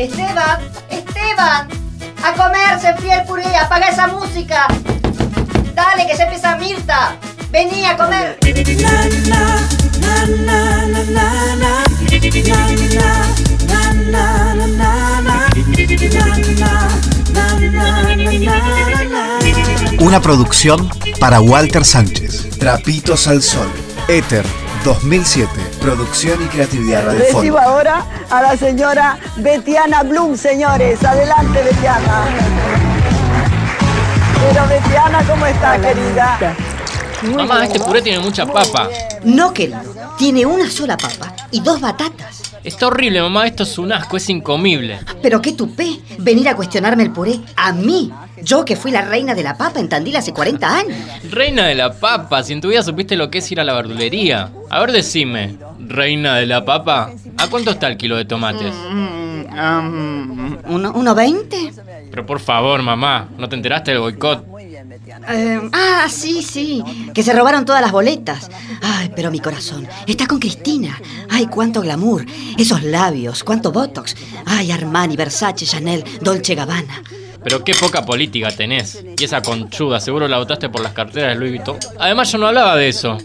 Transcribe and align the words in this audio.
Esteban, 0.00 0.60
Esteban, 0.88 1.68
a 2.24 2.32
comer, 2.32 2.80
se 2.80 2.88
enfría 2.88 3.20
el 3.20 3.26
puré, 3.26 3.44
apaga 3.54 3.90
esa 3.90 4.06
música. 4.06 4.66
Dale, 5.74 6.06
que 6.06 6.16
ya 6.16 6.24
empieza 6.24 6.56
Mirta. 6.56 7.16
Vení 7.50 7.84
a 7.84 7.98
comer. 7.98 8.38
Una 19.98 20.22
producción 20.22 20.88
para 21.20 21.42
Walter 21.42 21.84
Sánchez. 21.84 22.58
Trapitos 22.58 23.28
al 23.28 23.42
Sol. 23.42 23.70
Éter 24.08 24.46
2007. 24.84 25.48
Producción 25.80 26.42
y 26.42 26.46
creatividad 26.46 27.04
Recibo 27.04 27.18
radiofónica. 27.18 27.62
ahora 27.64 28.06
a 28.30 28.42
la 28.42 28.56
señora 28.56 29.18
Betiana 29.36 30.02
Blum, 30.02 30.36
señores. 30.36 31.02
Adelante, 31.04 31.62
Betiana. 31.62 32.24
Pero 34.48 34.66
Betiana, 34.68 35.22
¿cómo 35.28 35.46
está, 35.46 35.78
querida? 35.80 36.56
Mamá, 37.36 37.66
este 37.66 37.78
puré 37.80 38.00
tiene 38.00 38.20
mucha 38.20 38.46
papa. 38.46 38.88
No, 39.24 39.52
querido. 39.52 39.80
Tiene 40.16 40.46
una 40.46 40.70
sola 40.70 40.96
papa 40.96 41.34
y 41.50 41.60
dos 41.60 41.80
batatas. 41.80 42.54
Está 42.64 42.86
horrible, 42.86 43.20
mamá. 43.20 43.46
Esto 43.46 43.62
es 43.64 43.78
un 43.78 43.92
asco, 43.92 44.16
es 44.16 44.28
incomible. 44.30 44.98
Pero 45.22 45.40
qué 45.42 45.52
tupé 45.52 46.00
venir 46.18 46.48
a 46.48 46.56
cuestionarme 46.56 47.02
el 47.02 47.10
puré. 47.10 47.40
A 47.56 47.72
mí. 47.72 48.10
Yo 48.42 48.64
que 48.64 48.76
fui 48.76 48.90
la 48.90 49.02
reina 49.02 49.34
de 49.34 49.42
la 49.42 49.56
papa 49.56 49.80
en 49.80 49.88
Tandil 49.88 50.16
hace 50.16 50.32
40 50.32 50.76
años. 50.76 50.96
Reina 51.30 51.66
de 51.66 51.74
la 51.74 51.92
papa, 51.92 52.42
si 52.42 52.52
en 52.52 52.60
tu 52.60 52.68
vida 52.68 52.82
supiste 52.82 53.16
lo 53.16 53.30
que 53.30 53.38
es 53.38 53.52
ir 53.52 53.60
a 53.60 53.64
la 53.64 53.74
verdulería. 53.74 54.50
A 54.68 54.80
ver, 54.80 54.92
decime, 54.92 55.56
reina 55.78 56.36
de 56.36 56.46
la 56.46 56.64
papa, 56.64 57.10
¿a 57.36 57.48
cuánto 57.48 57.70
está 57.70 57.88
el 57.88 57.96
kilo 57.96 58.16
de 58.16 58.24
tomates? 58.24 58.74
Mm, 58.74 59.44
um, 59.58 60.58
¿uno, 60.68 60.92
¿Uno 60.94 61.14
veinte? 61.14 61.72
Pero 62.10 62.26
por 62.26 62.40
favor, 62.40 62.82
mamá, 62.82 63.28
¿no 63.38 63.48
te 63.48 63.56
enteraste 63.56 63.92
del 63.92 64.00
boicot? 64.00 64.50
Eh, 65.28 65.70
ah, 65.72 66.06
sí, 66.08 66.42
sí. 66.42 66.82
Que 67.14 67.22
se 67.22 67.32
robaron 67.32 67.64
todas 67.64 67.82
las 67.82 67.92
boletas. 67.92 68.50
Ay, 68.82 69.10
pero 69.14 69.30
mi 69.30 69.40
corazón 69.40 69.86
está 70.06 70.26
con 70.26 70.38
Cristina. 70.38 71.00
Ay, 71.28 71.46
cuánto 71.46 71.80
glamour. 71.80 72.24
Esos 72.58 72.82
labios, 72.82 73.44
cuánto 73.44 73.72
botox. 73.72 74.16
Ay, 74.46 74.72
Armani, 74.72 75.16
Versace, 75.16 75.66
Chanel, 75.66 76.04
Dolce 76.20 76.54
Gabbana. 76.54 77.02
Pero 77.42 77.64
qué 77.64 77.74
poca 77.74 78.04
política 78.04 78.50
tenés. 78.50 79.02
Y 79.18 79.24
esa 79.24 79.40
conchuda, 79.42 80.00
seguro 80.00 80.28
la 80.28 80.38
votaste 80.38 80.68
por 80.68 80.80
las 80.82 80.92
carteras 80.92 81.30
de 81.34 81.40
Louis 81.40 81.52
Vuitton. 81.56 81.78
Además, 81.98 82.30
yo 82.32 82.38
no 82.38 82.46
hablaba 82.48 82.76
de 82.76 82.88
eso. 82.88 83.16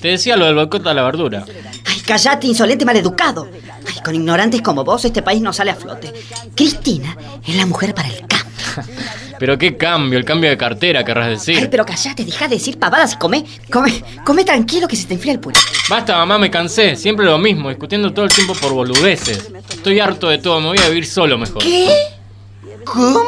Te 0.00 0.08
decía 0.08 0.36
lo 0.36 0.46
del 0.46 0.54
boicot 0.54 0.86
a 0.86 0.94
la 0.94 1.02
verdura. 1.02 1.44
Ay, 1.84 2.00
callate, 2.06 2.46
insolente 2.46 2.84
maleducado. 2.84 3.48
Ay, 3.86 4.02
con 4.04 4.14
ignorantes 4.14 4.60
como 4.62 4.84
vos 4.84 5.04
este 5.04 5.22
país 5.22 5.40
no 5.40 5.52
sale 5.52 5.70
a 5.70 5.76
flote. 5.76 6.12
Cristina 6.54 7.16
es 7.46 7.56
la 7.56 7.66
mujer 7.66 7.94
para 7.94 8.08
el 8.08 8.18
cambio. 8.18 8.38
Pero 9.38 9.58
qué 9.58 9.76
cambio, 9.76 10.18
el 10.20 10.24
cambio 10.24 10.50
de 10.50 10.56
cartera, 10.56 11.04
querrás 11.04 11.26
Ay, 11.26 11.32
decir. 11.32 11.68
pero 11.68 11.84
callate, 11.84 12.24
deja 12.24 12.46
de 12.46 12.54
decir 12.54 12.78
pavadas 12.78 13.14
y 13.14 13.16
come, 13.16 13.44
come, 13.72 14.04
come 14.24 14.44
tranquilo 14.44 14.86
que 14.86 14.94
se 14.94 15.06
te 15.08 15.14
enfría 15.14 15.32
el 15.32 15.40
puré. 15.40 15.56
Basta, 15.88 16.16
mamá, 16.16 16.38
me 16.38 16.48
cansé. 16.48 16.94
Siempre 16.94 17.26
lo 17.26 17.38
mismo, 17.38 17.68
discutiendo 17.68 18.12
todo 18.12 18.24
el 18.24 18.30
tiempo 18.30 18.54
por 18.54 18.72
boludeces. 18.72 19.50
Estoy 19.68 19.98
harto 19.98 20.28
de 20.28 20.38
todo, 20.38 20.60
me 20.60 20.68
voy 20.68 20.78
a 20.78 20.88
vivir 20.88 21.06
solo 21.06 21.38
mejor. 21.38 21.60
¿Qué? 21.60 21.88
¿Cómo? 22.84 23.22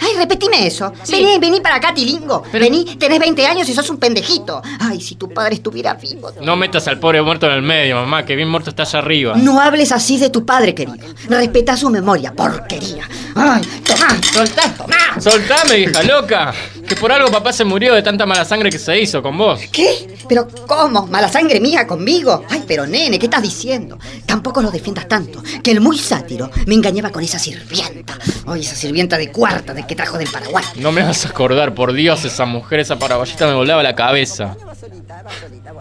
Ay, 0.00 0.16
repetime 0.16 0.66
eso. 0.66 0.92
Vení, 1.10 1.38
vení 1.38 1.60
para 1.60 1.76
acá, 1.76 1.92
tilingo. 1.94 2.42
Pero- 2.50 2.64
Vení, 2.64 2.84
tenés 2.96 3.18
20 3.18 3.46
años 3.46 3.68
y 3.68 3.74
sos 3.74 3.88
un 3.90 3.98
pendejito. 3.98 4.60
Ay, 4.80 5.00
si 5.00 5.14
tu 5.16 5.28
padre 5.28 5.54
estuviera 5.54 5.94
vivo. 5.94 6.30
No 6.42 6.56
metas 6.56 6.86
al 6.88 6.98
pobre 6.98 7.22
muerto 7.22 7.46
en 7.46 7.52
el 7.52 7.62
medio, 7.62 7.96
mamá, 7.96 8.24
que 8.24 8.36
bien 8.36 8.48
muerto 8.48 8.70
está 8.70 8.82
allá 8.82 8.98
arriba. 8.98 9.34
No 9.36 9.60
hables 9.60 9.92
así 9.92 10.18
de 10.18 10.30
tu 10.30 10.44
padre, 10.44 10.74
querido. 10.74 10.96
Respeta 11.28 11.76
su 11.76 11.88
memoria, 11.90 12.32
porquería. 12.34 13.08
Ay, 13.34 13.62
tomá, 13.86 14.20
soltá, 14.32 14.74
tomá. 14.76 15.20
Soltame, 15.20 15.76
vieja 15.76 16.02
loca. 16.02 16.54
Que 16.92 17.00
por 17.00 17.10
algo 17.10 17.30
papá 17.30 17.54
se 17.54 17.64
murió 17.64 17.94
de 17.94 18.02
tanta 18.02 18.26
mala 18.26 18.44
sangre 18.44 18.68
que 18.68 18.78
se 18.78 19.00
hizo 19.00 19.22
con 19.22 19.38
vos. 19.38 19.62
¿Qué? 19.72 20.14
¿Pero 20.28 20.46
cómo? 20.66 21.06
¿Mala 21.06 21.26
sangre 21.26 21.58
mía 21.58 21.86
conmigo? 21.86 22.44
Ay, 22.50 22.64
pero 22.68 22.86
nene, 22.86 23.18
¿qué 23.18 23.24
estás 23.24 23.40
diciendo? 23.40 23.98
Tampoco 24.26 24.60
lo 24.60 24.70
defiendas 24.70 25.08
tanto. 25.08 25.42
Que 25.64 25.70
el 25.70 25.80
muy 25.80 25.96
sátiro 25.96 26.50
me 26.66 26.74
engañaba 26.74 27.08
con 27.08 27.24
esa 27.24 27.38
sirvienta. 27.38 28.18
Ay, 28.46 28.60
esa 28.60 28.76
sirvienta 28.76 29.16
de 29.16 29.32
cuarta, 29.32 29.72
de 29.72 29.86
que 29.86 29.94
trajo 29.96 30.18
del 30.18 30.30
Paraguay. 30.30 30.66
No 30.76 30.92
me 30.92 31.02
vas 31.02 31.24
a 31.24 31.30
acordar, 31.30 31.72
por 31.72 31.94
Dios, 31.94 32.26
esa 32.26 32.44
mujer, 32.44 32.80
esa 32.80 32.98
paraguayita 32.98 33.46
me 33.46 33.54
volaba 33.54 33.82
la 33.82 33.94
cabeza. 33.94 34.54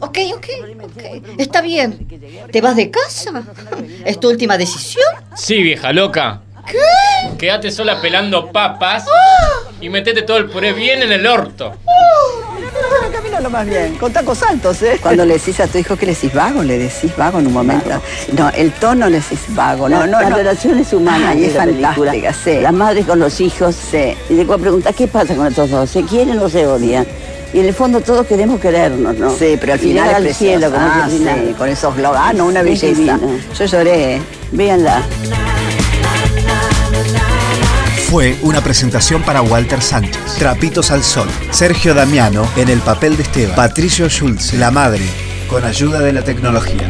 Ok, 0.00 0.18
ok, 0.34 0.46
ok. 0.82 1.38
Está 1.38 1.60
bien. 1.60 2.08
¿Te 2.50 2.60
vas 2.60 2.74
de 2.74 2.90
casa? 2.90 3.44
¿Es 4.04 4.18
tu 4.18 4.28
última 4.28 4.58
decisión? 4.58 5.06
Sí, 5.36 5.62
vieja 5.62 5.92
loca. 5.92 6.42
¿Qué? 6.66 7.36
Quédate 7.38 7.70
sola 7.70 8.00
pelando 8.00 8.50
papas 8.50 9.04
y 9.80 9.88
metete 9.88 10.22
todo 10.22 10.38
el 10.38 10.46
puré 10.46 10.72
bien 10.72 11.02
en 11.02 11.12
el 11.12 11.26
orto. 11.26 11.72
Pero 13.00 13.12
camina 13.12 13.48
más 13.48 13.66
bien, 13.66 13.94
con 13.96 14.12
tacos 14.12 14.42
altos, 14.42 14.82
¿eh? 14.82 14.98
Cuando 15.00 15.24
le 15.24 15.34
decís 15.34 15.58
a 15.60 15.66
tu 15.66 15.78
hijo 15.78 15.96
que 15.96 16.06
le 16.06 16.14
decís 16.14 16.32
vago, 16.32 16.62
le 16.62 16.78
decís 16.78 17.14
vago 17.16 17.38
en 17.38 17.46
un 17.46 17.52
momento. 17.52 17.90
No, 18.36 18.48
el 18.50 18.72
tono 18.72 19.08
le 19.08 19.18
decís 19.20 19.40
vago. 19.50 19.88
No, 19.88 20.00
La- 20.00 20.06
no, 20.06 20.20
las 20.20 20.30
no. 20.30 20.36
relaciones 20.36 20.92
humanas 20.92 21.36
de 21.36 21.46
es 21.46 21.54
la 21.54 21.64
película. 21.64 21.94
fantástica, 21.94 22.32
sí. 22.32 22.60
La 22.60 22.72
madre 22.72 23.02
con 23.02 23.18
los 23.18 23.40
hijos. 23.40 23.74
Sí. 23.90 24.14
Y 24.30 24.34
después 24.34 24.60
pregunta, 24.60 24.92
¿qué 24.92 25.06
pasa 25.08 25.34
con 25.34 25.46
estos 25.46 25.70
dos? 25.70 25.88
¿Se 25.90 26.02
quieren 26.04 26.38
o 26.38 26.48
se 26.48 26.66
odian? 26.66 27.06
Y 27.54 27.60
en 27.60 27.66
el 27.66 27.74
fondo 27.74 28.00
todos 28.00 28.26
queremos 28.26 28.60
querernos, 28.60 29.16
¿no? 29.16 29.30
Sí, 29.34 29.56
pero 29.60 29.74
al 29.74 29.78
final 29.78 30.14
al 30.14 30.34
cielo, 30.34 30.70
como 30.70 30.84
Ah, 30.84 31.08
sí, 31.08 31.54
con 31.56 31.68
esos 31.68 31.96
globos. 31.96 32.18
Ah, 32.20 32.32
no, 32.32 32.46
una 32.46 32.62
belleza. 32.62 32.86
divina. 32.86 33.18
Yo 33.58 33.64
lloré. 33.64 34.20
Véanla. 34.52 35.02
Fue 38.16 38.34
una 38.40 38.62
presentación 38.62 39.22
para 39.22 39.42
Walter 39.42 39.82
Sánchez. 39.82 40.36
Trapitos 40.38 40.90
al 40.90 41.02
Sol. 41.02 41.28
Sergio 41.50 41.92
Damiano 41.92 42.48
en 42.56 42.70
el 42.70 42.80
papel 42.80 43.14
de 43.14 43.24
Esteban. 43.24 43.54
Patricio 43.54 44.08
Schulz, 44.08 44.54
la 44.54 44.70
madre, 44.70 45.04
con 45.50 45.66
ayuda 45.66 46.00
de 46.00 46.14
la 46.14 46.24
tecnología. 46.24 46.88